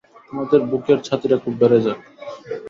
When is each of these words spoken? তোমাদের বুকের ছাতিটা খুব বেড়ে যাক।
তোমাদের 0.27 0.59
বুকের 0.69 0.99
ছাতিটা 1.03 1.37
খুব 1.43 1.53
বেড়ে 1.61 1.79
যাক। 1.85 1.99